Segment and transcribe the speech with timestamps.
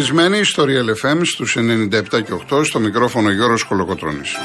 [0.00, 4.36] Είστε συντονισμένοι στο Real FM στους 97 και 8 στο μικρόφωνο Γιώργος Κολοκοτρώνης.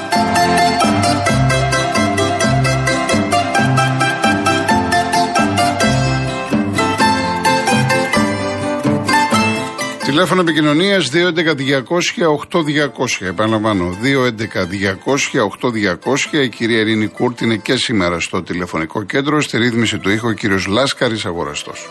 [10.05, 13.26] Τηλέφωνο επικοινωνίας 211-200-8200.
[13.26, 13.98] Επαναλαμβάνω,
[16.31, 16.44] 211-200-8200.
[16.44, 19.42] Η κυρία Ειρήνη Κούρτ είναι και σήμερα στο τηλεφωνικό κέντρο.
[19.42, 21.89] Στη ρύθμιση του ήχου ο κύριος Λάσκαρης Αγοραστός.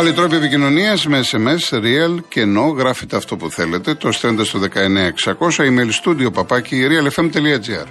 [0.00, 2.76] Άλλοι τρόποι επικοινωνίας με SMS, real και no.
[2.76, 3.94] Γράφετε αυτό που θέλετε.
[3.94, 7.86] Το στέλνετε στο 19600 email studio παπάκι realfm.gr.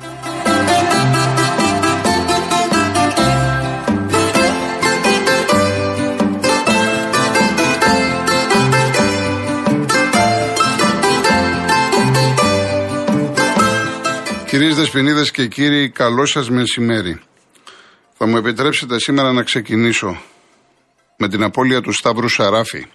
[14.47, 17.19] Κυρίες Δεσποινίδες και κύριοι, καλό σας μεσημέρι.
[18.17, 20.17] Θα μου επιτρέψετε σήμερα να ξεκινήσω
[21.21, 22.85] με την απώλεια του Σταύρου Σαράφη.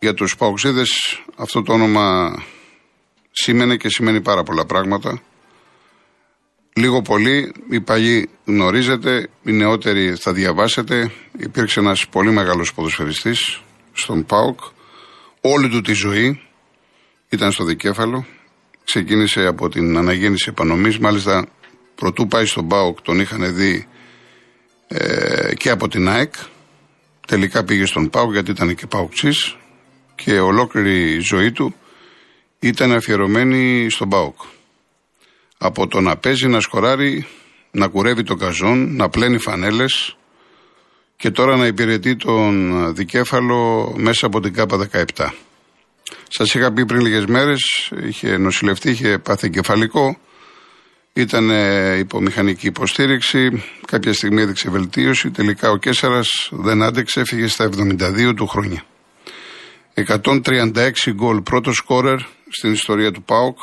[0.00, 2.36] Για τους Παοξίδες αυτό το όνομα
[3.32, 5.22] σήμαινε και σημαίνει πάρα πολλά πράγματα.
[6.72, 11.10] Λίγο πολύ, οι παλιοί γνωρίζετε, οι νεότεροι θα διαβάσετε.
[11.38, 13.60] Υπήρξε ένας πολύ μεγάλος ποδοσφαιριστής
[13.92, 14.60] στον ΠΑΟΚ.
[15.40, 16.42] Όλη του τη ζωή
[17.28, 18.26] ήταν στο δικέφαλο.
[18.84, 20.98] Ξεκίνησε από την αναγέννηση επανομής.
[20.98, 21.46] Μάλιστα,
[21.94, 23.88] προτού πάει στον ΠΑΟΚ τον είχαν δει
[24.88, 26.34] ε, και από την ΑΕΚ.
[27.26, 29.56] Τελικά πήγε στον ΠΑΟΚ γιατί ήταν και ΠΑΟΚτσής
[30.14, 31.74] και ολόκληρη η ζωή του
[32.58, 34.36] ήταν αφιερωμένη στον ΠΑΟΚ.
[35.58, 37.26] Από το να παίζει, να σκοράρει,
[37.70, 40.16] να κουρεύει τον καζόν, να πλένει φανέλες
[41.16, 45.32] και τώρα να υπηρετεί τον δικέφαλο μέσα από την ΚΑΠΑ 17.
[46.28, 50.18] Σας είχα πει πριν λίγες μέρες, είχε νοσηλευτεί, είχε πάθει κεφαλικό
[51.12, 51.50] ήταν
[51.98, 53.64] υπό μηχανική υποστήριξη.
[53.86, 55.30] Κάποια στιγμή έδειξε βελτίωση.
[55.30, 56.20] Τελικά ο Κέσσαρα
[56.50, 58.84] δεν άντεξε, έφυγε στα 72 του χρόνια.
[60.06, 63.58] 136 γκολ πρώτο σκόρερ στην ιστορία του ΠΑΟΚ.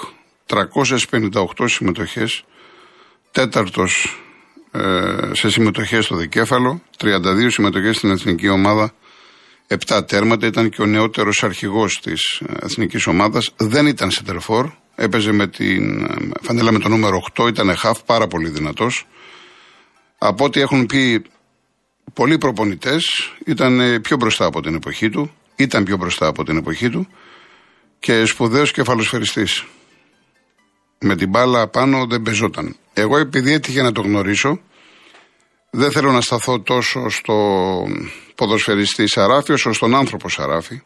[0.46, 2.44] 358 συμμετοχές.
[3.32, 4.20] Τέταρτος
[4.72, 6.82] ε, σε συμμετοχές στο δικέφαλο.
[6.98, 8.94] 32 συμμετοχές στην εθνική ομάδα.
[9.88, 10.48] 7 τέρματα.
[10.48, 13.54] Ήταν και ο νεότερος αρχηγός της εθνικής ομάδας.
[13.58, 16.08] Δεν ήταν σε τερφόρ Έπαιζε με την
[16.42, 19.08] φανέλα με το νούμερο 8, ήταν χαφ, πάρα πολύ δυνατός.
[20.18, 21.26] Από ό,τι έχουν πει
[22.14, 23.04] πολλοί προπονητές,
[23.46, 25.32] ήταν πιο μπροστά από την εποχή του.
[25.56, 27.08] Ήταν πιο μπροστά από την εποχή του
[28.00, 29.66] και σπουδαίος κεφαλοσφαιριστής.
[31.00, 32.76] Με την μπάλα πάνω δεν πεζόταν.
[32.94, 34.60] Εγώ επειδή έτυχε να το γνωρίσω,
[35.70, 37.36] δεν θέλω να σταθώ τόσο στο
[38.36, 40.82] ποδοσφαιριστή Σαράφη όσο στον άνθρωπο Σαράφη.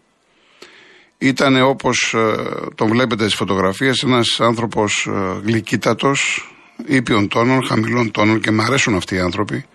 [1.22, 2.36] Ήταν όπως ε,
[2.76, 6.50] τον βλέπετε στις φωτογραφίες ένας άνθρωπος ε, γλυκύτατος,
[6.86, 9.66] ήπιων τόνων, χαμηλών τόνων και μου αρέσουν αυτοί οι άνθρωποι.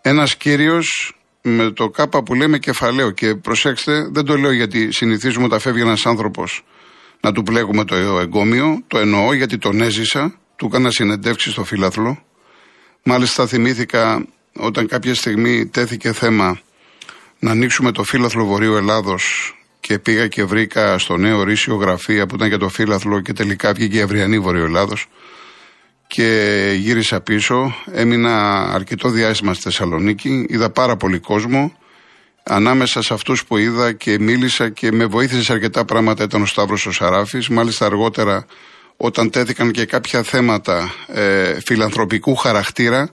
[0.00, 5.44] Ένας κύριος με το κάπα που λέμε κεφαλαίο και προσέξτε δεν το λέω γιατί συνηθίζουμε
[5.44, 6.64] όταν φεύγει ένας άνθρωπος
[7.20, 12.24] να του πλέγουμε το εγκόμιο, το εννοώ γιατί τον έζησα, του έκανα συνεντεύξεις στο φύλαθλο.
[13.02, 16.60] Μάλιστα θυμήθηκα όταν κάποια στιγμή τέθηκε θέμα
[17.38, 19.54] να ανοίξουμε το φύλαθλο Βορείου Ελλάδος
[19.86, 23.72] και πήγα και βρήκα στο νέο ρήσιο γραφεία που ήταν για το φύλαθλο και τελικά
[23.72, 25.06] βγήκε η αυριανή Βορειοελλάδος
[26.06, 26.28] και
[26.76, 27.74] γύρισα πίσω.
[27.92, 30.46] Έμεινα αρκετό διάστημα στη Θεσσαλονίκη.
[30.48, 31.76] Είδα πάρα πολύ κόσμο.
[32.42, 36.46] Ανάμεσα σε αυτούς που είδα και μίλησα και με βοήθησε σε αρκετά πράγματα ήταν ο
[36.46, 37.48] Σταύρος ο Σαράφης.
[37.48, 38.46] Μάλιστα αργότερα
[38.96, 43.10] όταν τέθηκαν και κάποια θέματα ε, φιλανθρωπικού χαρακτήρα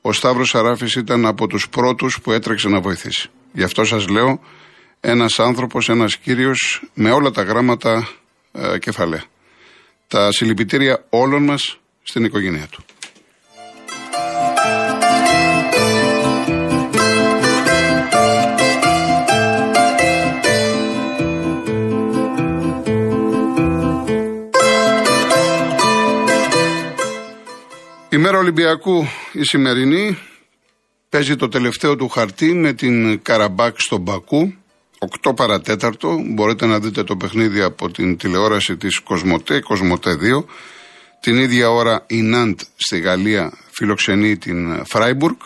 [0.00, 3.30] ο Σταύρος Σαράφης ήταν από τους πρώτους που έτρεξε να βοηθήσει.
[3.52, 4.40] Γι' αυτό σας λέω
[5.04, 8.08] ένας άνθρωπος, ένας κύριος με όλα τα γράμματα
[8.52, 9.24] ε, κεφαλαία.
[10.08, 12.84] Τα συλληπιτήρια όλων μας στην οικογένειά του.
[28.08, 30.18] Η μέρα Ολυμπιακού η σημερινή
[31.08, 34.54] παίζει το τελευταίο του χαρτί με την Καραμπάκ στον Μπακού
[35.22, 40.44] 8 παρατέταρτο μπορείτε να δείτε το παιχνίδι από την τηλεόραση της Κοσμοτέ, Κοσμοτέ 2.
[41.20, 45.36] Την ίδια ώρα η Ναντ στη Γαλλία φιλοξενεί την Φράιμπουργκ.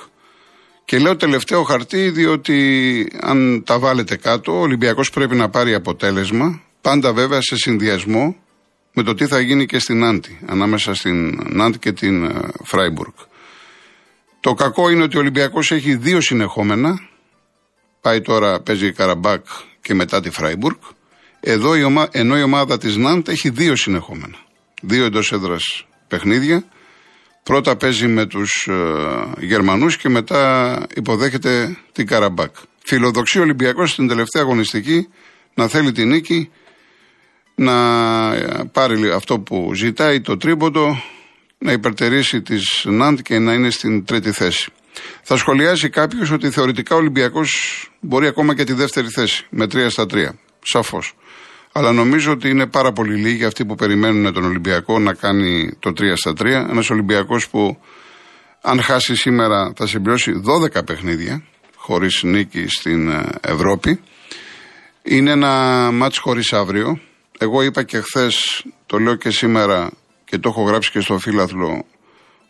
[0.85, 6.61] Και λέω τελευταίο χαρτί διότι αν τα βάλετε κάτω ο Ολυμπιακός πρέπει να πάρει αποτέλεσμα
[6.81, 8.37] πάντα βέβαια σε συνδυασμό
[8.93, 13.13] με το τι θα γίνει και στην Ναντ ανάμεσα στην Ναντ και την ε, Φράιμπουργκ.
[14.41, 17.01] Το κακό είναι ότι ο Ολυμπιακός έχει δύο συνεχόμενα
[18.07, 19.45] Πάει τώρα, παίζει Καραμπάκ
[19.81, 20.77] και μετά τη Φράιμπουργκ.
[21.41, 22.09] Εδώ η ομα...
[22.11, 24.37] ενώ η ομάδα της Ναντ έχει δύο συνεχόμενα.
[24.83, 26.65] Δύο εντός έδρας παιχνίδια.
[27.43, 28.75] Πρώτα παίζει με τους ε,
[29.41, 32.55] Γερμανούς και μετά υποδέχεται την Καραμπάκ.
[32.85, 35.09] Φιλοδοξεί ο Ολυμπιακός στην τελευταία αγωνιστική
[35.55, 36.51] να θέλει την νίκη,
[37.55, 37.75] να
[38.73, 41.03] πάρει αυτό που ζητάει το τρίποντο,
[41.59, 44.71] να υπερτερήσει της Ναντ και να είναι στην τρίτη θέση.
[45.23, 47.51] Θα σχολιάσει κάποιος ότι θεωρητικά ο Ολυμπιακός
[48.01, 50.29] μπορεί ακόμα και τη δεύτερη θέση με 3 στα 3.
[50.63, 51.15] Σαφώς.
[51.73, 55.91] Αλλά νομίζω ότι είναι πάρα πολύ λίγοι αυτοί που περιμένουν τον Ολυμπιακό να κάνει το
[55.91, 56.45] 3 στα 3.
[56.47, 57.79] Ένας Ολυμπιακός που
[58.61, 60.43] αν χάσει σήμερα θα συμπληρώσει
[60.77, 61.43] 12 παιχνίδια
[61.77, 64.01] χωρίς νίκη στην ε, Ευρώπη.
[65.03, 65.51] Είναι ένα
[65.93, 67.01] μάτς χωρίς αύριο.
[67.39, 69.91] Εγώ είπα και χθες, το λέω και σήμερα
[70.25, 71.85] και το έχω γράψει και στο φύλαθλο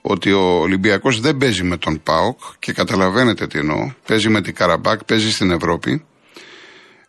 [0.08, 3.92] ότι ο Ολυμπιακός δεν παίζει με τον ΠΑΟΚ και καταλαβαίνετε τι εννοώ.
[4.06, 6.04] Παίζει με την Καραμπάκ, παίζει στην Ευρώπη.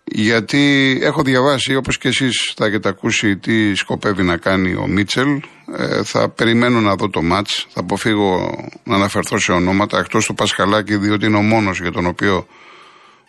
[0.04, 5.42] Γιατί έχω διαβάσει, όπως και εσείς θα έχετε ακούσει τι σκοπεύει να κάνει ο Μίτσελ.
[5.78, 7.68] Ε, θα περιμένω να δω το μάτς.
[7.70, 12.06] Θα αποφύγω να αναφερθώ σε ονόματα, εκτός του Πασχαλάκη, διότι είναι ο μόνος για τον
[12.06, 12.48] οποίο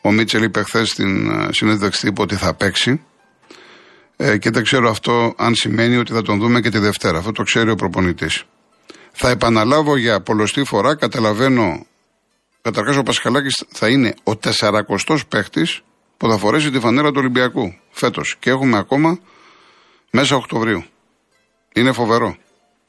[0.03, 3.01] ο Μίτσελ είπε χθες στην ε, συνέντευξη τύπου ότι θα παίξει.
[4.17, 7.19] Ε, και δεν ξέρω αυτό αν σημαίνει ότι θα τον δούμε και τη Δευτέρα.
[7.19, 8.45] Αυτό το ξέρει ο προπονητής.
[9.21, 11.87] Θα επαναλάβω για πολλωστή φορά, καταλαβαίνω,
[12.63, 15.81] καταρχάς ο Πασχαλάκης θα είναι ο 40ο παίχτης
[16.17, 18.37] που θα φορέσει τη φανέλα του Ολυμπιακού φέτος.
[18.39, 19.19] Και έχουμε ακόμα
[20.11, 20.85] μέσα Οκτωβρίου.
[21.75, 22.37] Είναι φοβερό.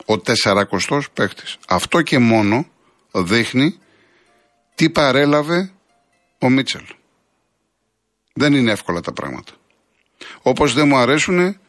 [0.05, 1.57] Ο 40ο παίχτης.
[1.67, 2.65] Αυτό και μόνο
[3.11, 3.79] δείχνει
[4.75, 5.71] τι παρέλαβε
[6.39, 6.85] ο Μίτσελ.
[8.33, 9.51] Δεν είναι εύκολα τα πράγματα.
[10.41, 11.59] Όπως δεν μου αρέσουν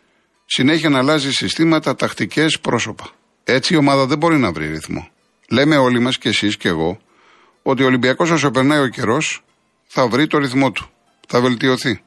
[0.47, 3.11] συνέχεια να αλλάζει συστήματα, τακτικές, πρόσωπα.
[3.53, 5.09] Έτσι η ομάδα δεν μπορεί να βρει ρυθμό.
[5.49, 6.99] Λέμε όλοι μας και εσείς και εγώ
[7.63, 9.43] ότι ο Ολυμπιακός όσο περνάει ο καιρός
[9.87, 10.91] θα βρει το ρυθμό του.
[11.29, 12.03] Θα βελτιωθεί.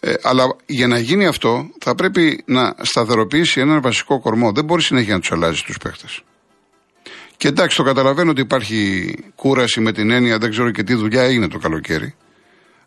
[0.00, 4.52] Ε, αλλά για να γίνει αυτό θα πρέπει να σταθεροποιήσει έναν βασικό κορμό.
[4.52, 6.22] Δεν μπορεί συνέχεια να τους αλλάζει τους παίχτες.
[7.36, 11.22] Και εντάξει, το καταλαβαίνω ότι υπάρχει κούραση με την έννοια, δεν ξέρω και τι δουλειά
[11.22, 12.14] έγινε το καλοκαίρι.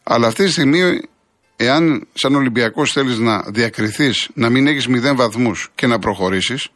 [0.04, 1.02] Αλλά αυτή τη στιγμή,
[1.56, 6.70] εάν σαν Ολυμπιακός θέλεις να διακριθείς, να μην έχεις μηδέν βαθμούς και να προχωρήσεις,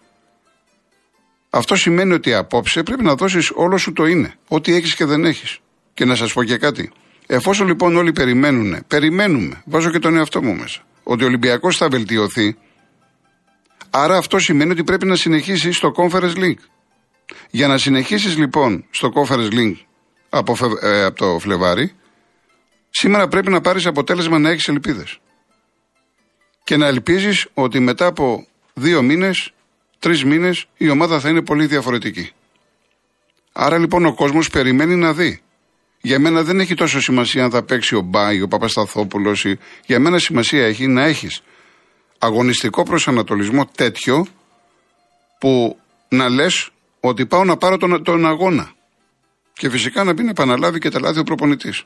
[1.58, 4.34] αυτό σημαίνει ότι απόψε πρέπει να δώσεις όλο σου το είναι.
[4.48, 5.60] Ό,τι έχεις και δεν έχεις.
[5.94, 6.92] Και να σας πω και κάτι.
[7.28, 11.88] Εφόσον λοιπόν όλοι περιμένουν, περιμένουμε, βάζω και τον εαυτό μου μέσα, ότι ο Ολυμπιακός θα
[11.88, 12.58] βελτιωθεί,
[13.90, 16.64] άρα αυτό σημαίνει ότι πρέπει να συνεχίσεις στο Conference League.
[17.50, 19.78] Για να συνεχίσεις λοιπόν στο Conference League
[20.30, 21.92] από, ε, από το Φλεβάρι,
[22.90, 25.20] σήμερα πρέπει να πάρεις αποτέλεσμα να έχεις ελπίδες.
[26.64, 29.55] Και να ελπίζεις ότι μετά από δύο μήνες
[30.06, 32.32] τρεις μήνες η ομάδα θα είναι πολύ διαφορετική.
[33.52, 35.42] Άρα λοιπόν ο κόσμος περιμένει να δει.
[36.02, 39.46] Για μένα δεν έχει τόσο σημασία αν θα παίξει ο Μπάι, ο Παπασταθόπουλος.
[39.86, 41.42] Για μένα σημασία έχει να έχεις
[42.18, 44.28] αγωνιστικό προσανατολισμό τέτοιο
[45.40, 46.70] που να λες
[47.00, 48.72] ότι πάω να πάρω τον, τον αγώνα.
[49.54, 51.84] Και φυσικά να μην επαναλάβει και τα λάθη ο προπονητής.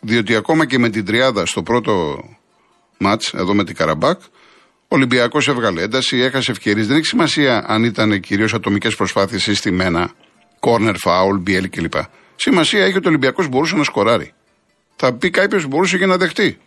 [0.00, 2.24] Διότι ακόμα και με την τριάδα στο πρώτο
[2.98, 4.26] μάτς, εδώ με την Καραμπάκ, ο
[4.88, 6.86] Ολυμπιακός έβγαλε ένταση, έχασε ευκαιρίες.
[6.86, 10.10] Δεν έχει σημασία αν ήταν κυρίως ατομικές προσπάθειες ή στη μένα,
[10.60, 11.94] corner foul, BL κλπ.
[12.36, 14.32] Σημασία έχει ότι ο Ολυμπιακός μπορούσε να σκοράρει.
[14.96, 16.58] Θα πει κάποιος που μπορούσε και να δεχτεί.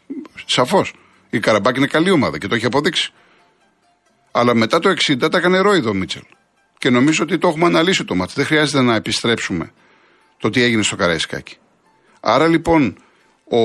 [0.45, 0.93] Σαφώς.
[1.29, 3.13] Η Καραμπάκ είναι καλή ομάδα και το έχει αποδείξει.
[4.31, 6.21] Αλλά μετά το 60 τα έκανε ρόιδο ο Μίτσελ.
[6.77, 8.33] Και νομίζω ότι το έχουμε αναλύσει το μάτι.
[8.35, 9.71] Δεν χρειάζεται να επιστρέψουμε
[10.37, 11.57] το τι έγινε στο Καραϊσκάκι.
[12.19, 12.97] Άρα λοιπόν
[13.43, 13.59] ο,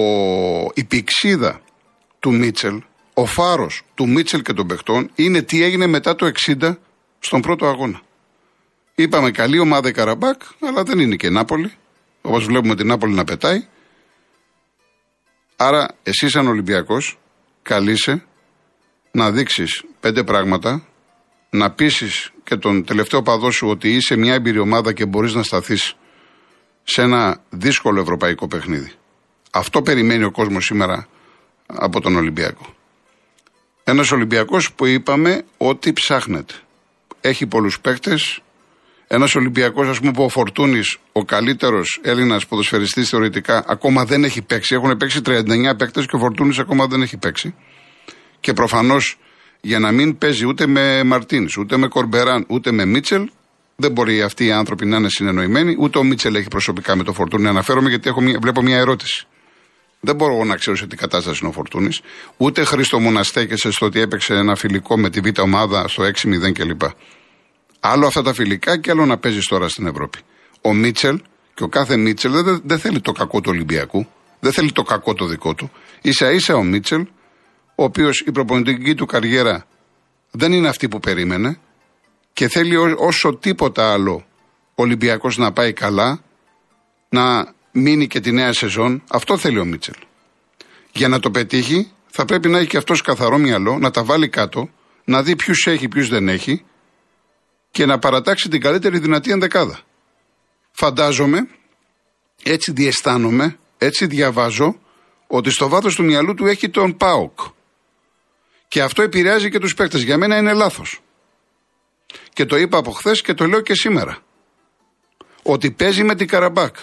[0.74, 1.60] η πηξίδα
[2.18, 2.82] του Μίτσελ
[3.14, 6.76] ο φάρος του Μίτσελ και των παιχτών είναι τι έγινε μετά το 60
[7.18, 8.00] στον πρώτο αγώνα.
[8.94, 11.72] Είπαμε καλή ομάδα η Καραμπάκ, αλλά δεν είναι και Νάπολη.
[12.22, 13.66] Όπως βλέπουμε την Νάπολη να πετάει.
[15.56, 17.18] Άρα, εσύ, σαν Ολυμπιακός,
[17.62, 18.24] καλείσαι
[19.10, 20.86] να δείξεις πέντε πράγματα,
[21.50, 25.42] να πείσεις και τον τελευταίο παδό σου ότι είσαι μια εμπειρή ομάδα και μπορείς να
[25.42, 25.96] σταθείς
[26.82, 28.92] σε ένα δύσκολο ευρωπαϊκό παιχνίδι.
[29.50, 31.06] Αυτό περιμένει ο κόσμος σήμερα
[31.66, 32.74] από τον Ολυμπιακό.
[33.86, 36.54] Ένας Ολυμπιακός που είπαμε ότι ψάχνεται.
[37.20, 38.40] Έχει πολλούς παίκτες.
[39.06, 44.42] Ένας Ολυμπιακός, ας πούμε, που ο Φορτούνης, ο καλύτερος Έλληνας ποδοσφαιριστής θεωρητικά, ακόμα δεν έχει
[44.42, 44.74] παίξει.
[44.74, 47.54] Έχουν παίξει 39 παίκτες και ο Φορτούνης ακόμα δεν έχει παίξει.
[48.40, 49.18] Και προφανώς
[49.60, 53.28] για να μην παίζει ούτε με Μαρτίν, ούτε με Κορμπεράν, ούτε με Μίτσελ,
[53.76, 55.76] δεν μπορεί αυτοί οι άνθρωποι να είναι συνεννοημένοι.
[55.78, 57.48] Ούτε ο Μίτσελ έχει προσωπικά με το Φορτούνη.
[57.48, 59.26] Αναφέρομαι γιατί έχω μια, βλέπω μια ερώτηση.
[60.04, 62.00] Δεν μπορώ να ξέρω σε τι κατάσταση είναι ο Φορτούνης.
[62.36, 66.04] Ούτε Χρήστο μου να στέκεσαι στο ότι έπαιξε ένα φιλικό με τη β' ομάδα στο
[66.04, 66.82] 6-0 κλπ.
[67.80, 70.18] Άλλο αυτά τα φιλικά και άλλο να παίζεις τώρα στην Ευρώπη.
[70.60, 71.20] Ο Μίτσελ
[71.54, 72.32] και ο κάθε Μίτσελ
[72.64, 74.06] δεν, θέλει το κακό του Ολυμπιακού.
[74.40, 75.70] Δεν θέλει το κακό το δικό του.
[76.02, 77.06] σα ίσα ο Μίτσελ
[77.74, 79.66] ο οποίος η προπονητική του καριέρα
[80.30, 81.58] δεν είναι αυτή που περίμενε
[82.32, 84.24] και θέλει όσο τίποτα άλλο
[84.74, 86.20] ο Ολυμπιακός να πάει καλά,
[87.08, 89.02] να μείνει και τη νέα σεζόν.
[89.08, 89.94] Αυτό θέλει ο Μίτσελ.
[90.92, 94.28] Για να το πετύχει, θα πρέπει να έχει και αυτός καθαρό μυαλό, να τα βάλει
[94.28, 94.70] κάτω,
[95.04, 96.64] να δει ποιους έχει, ποιους δεν έχει
[97.70, 99.80] και να παρατάξει την καλύτερη δυνατή ενδεκάδα.
[100.72, 101.48] Φαντάζομαι,
[102.42, 104.80] έτσι διαισθάνομαι, έτσι διαβάζω,
[105.26, 107.40] ότι στο βάθος του μυαλού του έχει τον Πάοκ.
[108.68, 110.02] Και αυτό επηρεάζει και τους παίκτες.
[110.02, 111.00] Για μένα είναι λάθος.
[112.32, 114.18] Και το είπα από χθες και το λέω και σήμερα.
[115.42, 116.76] Ότι παίζει με την Καραμπάκ.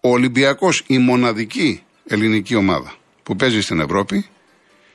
[0.00, 4.26] Ο Ολυμπιακός, η μοναδική ελληνική ομάδα που παίζει στην Ευρώπη,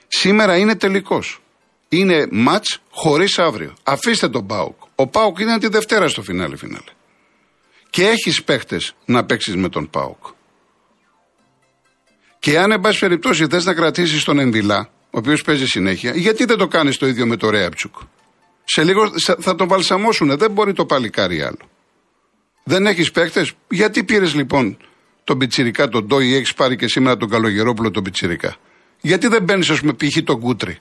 [0.07, 1.41] σήμερα είναι τελικός.
[1.89, 3.73] Είναι ματ χωρίς αύριο.
[3.83, 4.75] Αφήστε τον Πάοκ.
[4.95, 6.91] Ο Πάοκ είναι τη Δευτέρα στο φινάλε φινάλε.
[7.89, 10.25] Και έχεις παίχτες να παίξεις με τον Πάοκ.
[12.39, 16.45] Και αν, εν πάση περιπτώσει, θες να κρατήσεις τον Ενδυλά, ο οποίος παίζει συνέχεια, γιατί
[16.45, 17.95] δεν το κάνεις το ίδιο με το Ρέαπτσουκ;
[18.63, 20.37] Σε λίγο θα τον βαλσαμώσουν.
[20.37, 21.69] Δεν μπορεί το παλικάρι άλλο.
[22.63, 24.77] Δεν έχεις παίχτες; Γιατί πήρες λοιπόν
[25.23, 28.55] τον Πιτσυρικά, τον Ντόι, έχεις πάρει και σήμερα τον Καλογερόπουλο τον Πιτσυρικά.
[29.01, 30.23] Γιατί δεν μπαίνεις, ας πούμε, π.χ.
[30.23, 30.79] τον Κούτρι.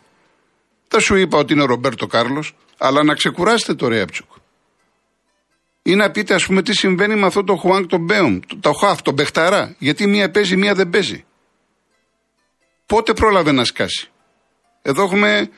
[0.89, 4.31] Δεν σου είπα ότι είναι ο Ρομπέρτο Κάρλος, αλλά να ξεκουράσετε το Ρέαπτσουκ.
[5.83, 9.03] Ή να πείτε, ας πούμε, τι συμβαίνει με αυτό το Χουάνκ τον Μπέουμ, το Χαφ,
[9.03, 9.75] τον Μπεχταρά.
[9.79, 11.25] Γιατί μία παίζει, μία δεν παίζει.
[12.87, 14.11] Πότε πρόλαβε να σκάσει;
[14.83, 15.51] Εδώ έχουμε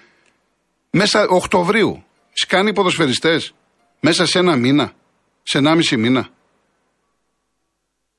[0.91, 2.05] μέσα Οκτωβρίου.
[2.33, 3.55] Σκάνει ποδοσφαιριστές.
[4.01, 4.93] Μέσα σε ένα μήνα.
[5.43, 6.29] Σε ένα μισή μήνα.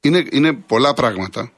[0.06, 1.52] Είναι, είναι πολλά πράγματα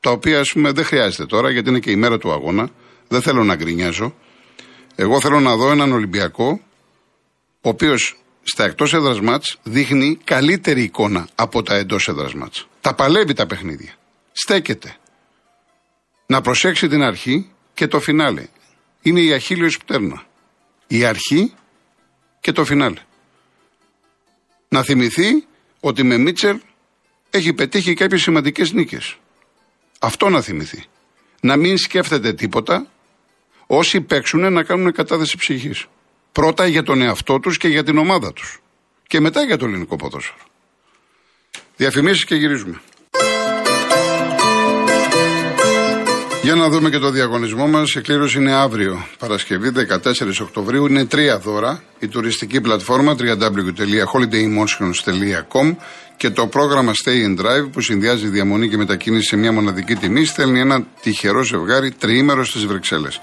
[0.00, 2.68] τα οποία ας πούμε δεν χρειάζεται τώρα γιατί είναι και η μέρα του αγώνα.
[3.08, 4.14] Δεν θέλω να γκρινιάζω.
[4.94, 6.60] Εγώ θέλω να δω έναν Ολυμπιακό
[7.60, 12.68] ο οποίος στα εκτός έδρας μάτς δείχνει καλύτερη εικόνα από τα εντός έδρας μάτς.
[12.80, 13.94] Τα παλεύει τα παιχνίδια.
[14.32, 14.96] Στέκεται
[16.26, 18.46] να προσέξει την αρχή και το φινάλε.
[19.02, 20.26] Είναι η αχίλιος πτέρνα.
[20.86, 21.52] Η αρχή
[22.40, 23.00] και το φινάλε.
[24.68, 25.46] Να θυμηθεί
[25.80, 26.60] ότι με Μίτσελ
[27.30, 29.16] έχει πετύχει κάποιες σημαντικές νίκες.
[29.98, 30.84] Αυτό να θυμηθεί.
[31.40, 32.86] Να μην σκέφτεται τίποτα,
[33.66, 35.86] όσοι παίξουν να κάνουν κατάθεση ψυχής.
[36.32, 38.62] Πρώτα για τον εαυτό τους και για την ομάδα τους.
[39.06, 40.38] Και μετά για το ελληνικό ποδόσφαιρο.
[41.76, 42.80] Διαφημίσεις και γυρίζουμε.
[46.42, 47.94] Για να δούμε και το διαγωνισμό μας.
[47.94, 50.86] Η κλήρωση είναι αύριο, Παρασκευή 14 Οκτωβρίου.
[50.86, 51.82] Είναι τρία δώρα.
[51.98, 55.76] Η τουριστική πλατφόρμα www.holidaymotions.com
[56.18, 60.24] και το πρόγραμμα Stay and Drive που συνδυάζει διαμονή και μετακίνηση σε μια μοναδική τιμή
[60.24, 63.20] στέλνει ένα τυχερό ζευγάρι τριήμερο στις Βρυξέλλες.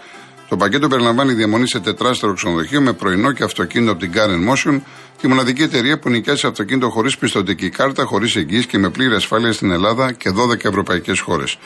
[0.50, 4.82] Το πακέτο περιλαμβάνει διαμονή σε τετράστερο ξενοδοχείο με πρωινό και αυτοκίνητο από την Karen Motion,
[5.22, 9.54] τη μοναδική εταιρεία που νοικιάζει αυτοκίνητο χωρίς πιστοτική κάρτα, χωρίς εγγύηση και με πλήρη ασφάλεια
[9.54, 11.58] στην Ελλάδα και 12 ευρωπαϊκές χώρες.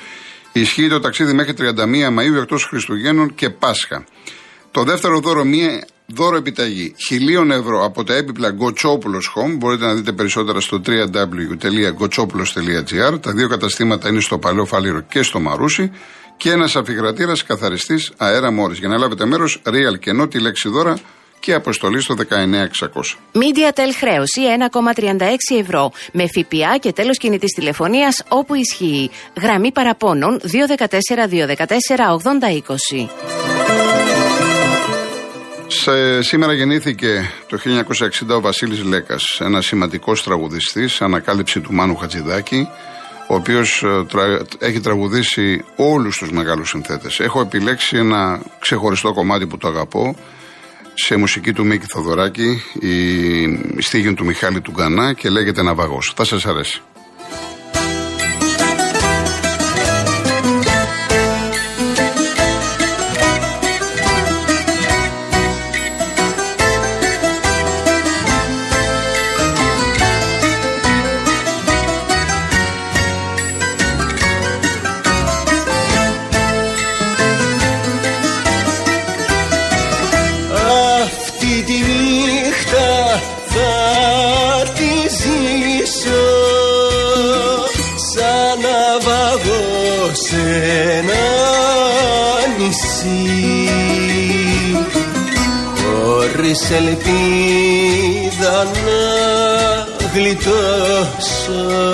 [0.52, 1.64] Ισχύει το ταξίδι μέχρι 31
[2.18, 4.06] Μαΐου εκτός Χριστουγέννων και Πάσχα.
[4.72, 9.56] Το δεύτερο δώρο, μία δώρο επιταγή χιλίων ευρώ από τα έπιπλα Γκοτσόπουλος Home.
[9.58, 13.22] Μπορείτε να δείτε περισσότερα στο www.gotsopoulos.gr.
[13.22, 15.92] Τα δύο καταστήματα είναι στο Παλαιό Φάληρο και στο Μαρούσι.
[16.38, 18.76] Και ένας αφιγρατήρας καθαριστής αέρα μόρι.
[18.76, 21.00] Για να λάβετε μέρος, real και τη λέξη δώρα
[21.40, 23.18] και αποστολή στο 19600.
[23.34, 24.42] MediaTel χρέωση
[25.52, 29.10] 1,36 ευρώ με ΦΠΑ και τέλος κινητής τηλεφωνίας όπου ισχύει.
[29.42, 33.39] Γραμμή παραπώνων 214 214 8020.
[35.72, 37.58] Σε, σήμερα γεννήθηκε το
[38.30, 42.68] 1960 ο Βασίλης Λέκας, ένας σημαντικός τραγουδιστής, ανακάλυψη του Μάνου Χατζηδάκη,
[43.28, 47.20] ο οποίος ε, έχει τραγουδήσει όλους τους μεγάλους συνθέτες.
[47.20, 50.16] Έχω επιλέξει ένα ξεχωριστό κομμάτι που το αγαπώ,
[50.94, 52.62] σε μουσική του Μίκη Θοδωράκη,
[53.76, 56.14] η στίγη του Μιχάλη του Γκανά και λέγεται Ναυαγός.
[56.16, 56.82] Θα σας αρέσει.
[96.70, 101.89] Χωρίς ελπίδα να γλιτώσω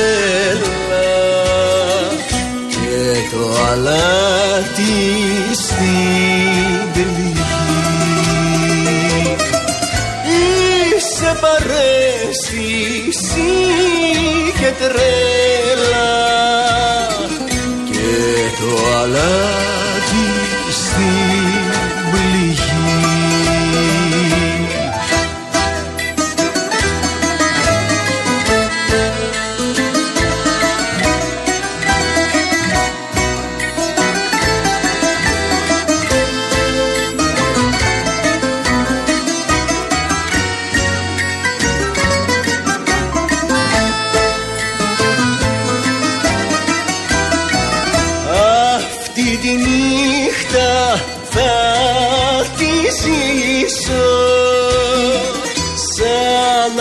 [0.00, 1.08] τρέλα
[2.68, 4.96] και το αλάτι
[5.54, 7.34] στην πληγή
[10.96, 12.70] Είσαι παρέσθηση
[14.60, 15.29] και τρέλα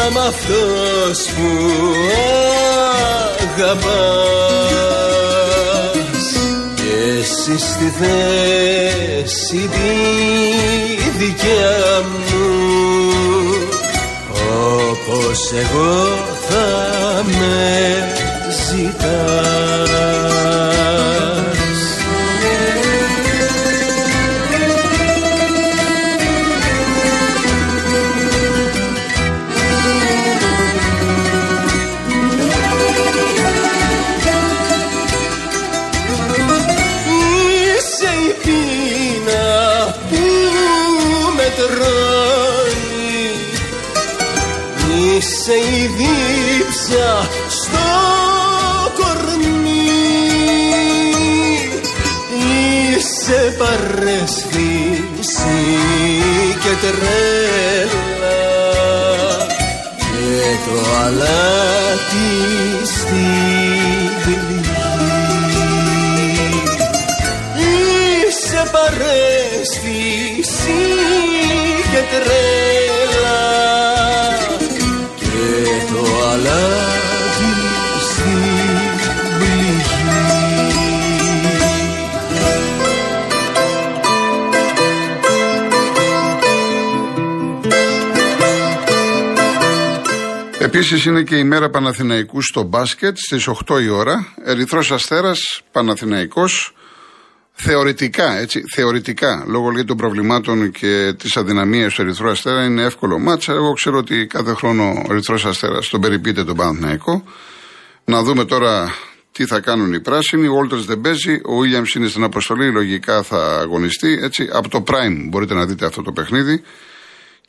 [0.10, 1.50] σαν να μ' αυτός που
[3.52, 3.88] αγαπάς.
[6.76, 9.90] Και εσύ στη θέση τη
[11.18, 12.48] δικιά μου
[15.00, 15.96] όπως εγώ
[16.50, 16.68] θα
[17.26, 17.68] με
[18.68, 19.89] ζητάς
[90.72, 94.34] Επίσης είναι και η μέρα Παναθηναϊκού στο μπάσκετ στις 8 η ώρα.
[94.44, 96.74] Ερυθρός Αστέρας Παναθηναϊκός.
[97.54, 103.20] Θεωρητικά, έτσι, θεωρητικά, λόγω λέει, των προβλημάτων και της αδυναμίας του Ερυθρού Αστέρα, είναι εύκολο
[103.20, 103.54] μάτσα.
[103.54, 107.24] Εγώ ξέρω ότι κάθε χρόνο ο Ερυθρός Αστέρας τον περιποιείται τον Παναθηναϊκό.
[108.06, 108.94] Να δούμε τώρα
[109.32, 110.48] τι θα κάνουν οι πράσινοι.
[110.48, 111.42] Ο Όλτερ δεν παίζει.
[111.46, 112.72] Ο Βίλιαμ είναι στην αποστολή.
[112.72, 114.20] Λογικά θα αγωνιστεί.
[114.22, 116.62] Έτσι, από το Prime μπορείτε να δείτε αυτό το παιχνίδι.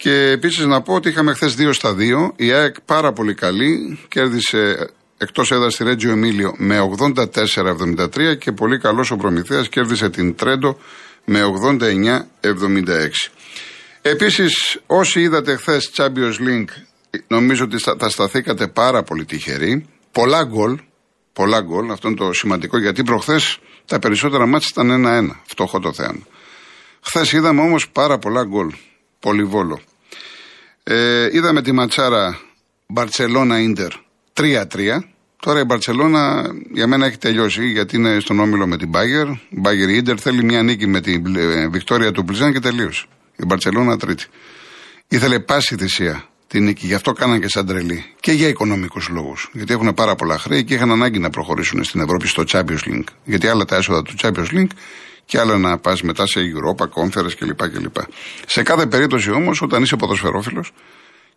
[0.03, 2.33] Και επίσης να πω ότι είχαμε χθες 2 στα 2.
[2.37, 3.99] Η ΑΕΚ πάρα πολύ καλή.
[4.09, 10.35] Κέρδισε εκτός έδρας στη Ρέτζιο Εμίλιο με 84-73 και πολύ καλός ο Προμηθέας κέρδισε την
[10.35, 10.79] Τρέντο
[11.25, 13.31] με 89-76.
[14.03, 16.71] Επίσης, όσοι είδατε χθες Champions League,
[17.27, 19.87] νομίζω ότι θα σταθήκατε πάρα πολύ τυχεροί.
[20.13, 20.79] Πολλά γκολ.
[21.33, 21.91] Πολλά γκολ.
[21.91, 25.41] Αυτό είναι το σημαντικό γιατί προχθές τα περισσότερα μάτια ήταν 1-1.
[25.47, 26.27] Φτωχό το θέαμα.
[27.01, 28.73] Χθες είδαμε όμως πάρα πολλά γκολ.
[29.21, 29.81] Πολυβόλο.
[30.83, 32.41] Ε, είδαμε τη ματσάρα
[32.87, 33.93] Μπαρσελόνα Ίντερ
[34.35, 34.65] 3-3.
[35.41, 39.29] Τώρα η Μπαρσελόνα για μένα έχει τελειώσει γιατί είναι στον όμιλο με την Μπάγκερ.
[39.29, 43.05] Η Μπάγκερ Ίντερ θέλει μια νίκη με την ε, Βικτόρια του Πλιζάν και τελείωσε.
[43.37, 44.25] Η Μπαρσελόνα τρίτη.
[45.09, 48.05] Ήθελε πάση θυσία τη νίκη, γι' αυτό κάναν και σαν τρελή.
[48.21, 49.51] Και για οικονομικούς λόγους.
[49.53, 53.09] Γιατί έχουν πάρα πολλά χρέη και είχαν ανάγκη να προχωρήσουν στην Ευρώπη στο Champions League.
[53.25, 54.73] Γιατί άλλα τα έσοδα του Champions League
[55.31, 57.69] και άλλα να πας μετά σε Europa, Conference κλπ.
[57.69, 57.97] κλπ.
[58.47, 60.73] Σε κάθε περίπτωση όμως, όταν είσαι ποδοσφαιρόφιλος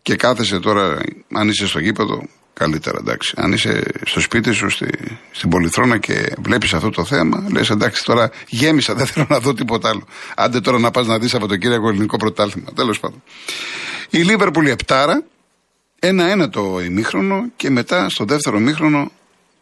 [0.02, 1.00] και κάθεσαι τώρα,
[1.32, 3.34] αν είσαι στο γήπεδο, καλύτερα εντάξει.
[3.36, 4.88] Αν είσαι στο σπίτι σου, στη,
[5.30, 9.54] στην Πολυθρόνα και βλέπεις αυτό το θέαμα, λες εντάξει τώρα γέμισα, δεν θέλω να δω
[9.54, 10.06] τίποτα άλλο.
[10.36, 12.72] Άντε τώρα να πας να δεις Σαββατοκύριακο ελληνικό πρωτάθλημα.
[12.74, 13.22] Τέλος πάντων.
[14.10, 15.24] Η Λίβερπουλ επτάρα,
[15.98, 19.10] ένα-ένα το ημίχρονο και μετά στο δεύτερο ημίχρονο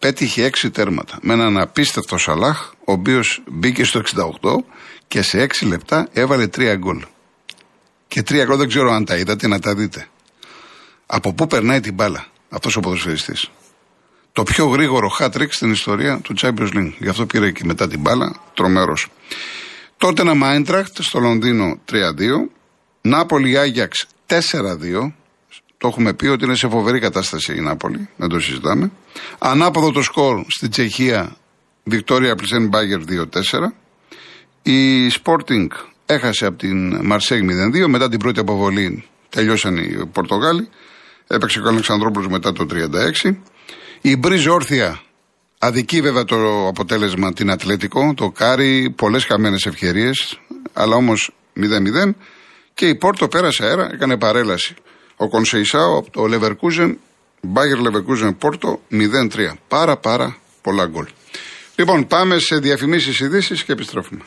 [0.02, 1.18] πέτυχε έξι τέρματα.
[1.20, 4.00] Με έναν απίστευτο Σαλάχ, ο οποίος μπήκε στο
[4.40, 4.64] 68
[5.08, 7.04] και σε έξι λεπτά έβαλε τρία γκολ.
[8.08, 10.08] Και τρία γκολ δεν ξέρω αν τα είδατε, να τα δείτε.
[11.06, 13.50] Από πού περνάει την μπάλα αυτός ο ποδοσφαιριστής;
[14.32, 16.92] Το πιο γρήγορο hat-trick στην ιστορία του Champions League.
[16.98, 19.08] Γι' αυτό πήρε και μετά την μπάλα, τρομερός.
[19.96, 21.96] Τότε ένα Μάιντραχτ στο Λονδίνο 3-2.
[23.00, 25.12] Νάπολη Άγιαξ 4-2.
[25.82, 28.90] Το έχουμε πει ότι είναι σε φοβερή κατάσταση η Νάπολη, δεν το συζητάμε.
[29.38, 31.36] Ανάποδο το σκορ στην Τσεχία
[31.84, 33.72] Βικτόρια Πλζεν Μπάγερν 2-4.
[34.62, 35.66] Η Sporting
[36.06, 37.42] έχασε από την Μαρσέγ
[37.84, 37.86] 0-2.
[37.88, 40.68] Μετά την πρώτη αποβολή τελειώσαν οι Πορτογάλοι.
[41.26, 42.66] Έπαιξε ο Αλεξανδρόπουλος μετά το
[43.24, 43.36] 36.
[44.00, 45.00] Η Μπριζ όρθια
[45.58, 48.14] αδικεί βέβαια το αποτέλεσμα την Ατλέτικο.
[48.16, 50.40] Δοκάρι, πολλές χαμένες ευκαιρίες,
[50.72, 52.14] αλλά όμως 0-0.
[52.74, 54.74] Και η Πόρτο πέρασε αέρα, έκανε παρέλαση.
[55.22, 56.94] Ο Κονσεϊσάο από το Leverkusen,
[57.54, 59.52] Bayer Leverkusen Πόρτο 0-3.
[59.68, 61.06] Πάρα πάρα πολλά γκολ.
[61.76, 64.22] Λοιπόν, πάμε σε διαφημίσεις ειδήσεις και επιστρέφουμε.